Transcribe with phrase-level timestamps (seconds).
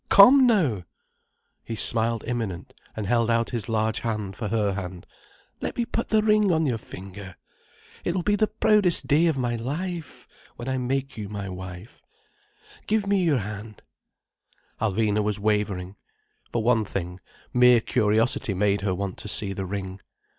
[0.09, 0.81] Come now!"
[1.63, 5.05] He smiled imminent, and held out his large hand for her hand.
[5.61, 7.35] "Let me put the ring on your finger.
[8.03, 12.01] It will be the proudest day of my life when I make you my wife.
[12.87, 13.83] Give me your hand—"
[14.81, 15.95] Alvina was wavering.
[16.49, 17.19] For one thing,
[17.53, 19.99] mere curiosity made her want to see the ring.